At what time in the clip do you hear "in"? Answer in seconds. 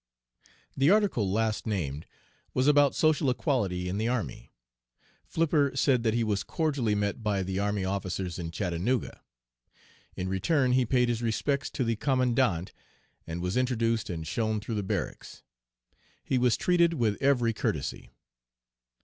3.87-3.99, 8.39-8.49, 10.15-10.27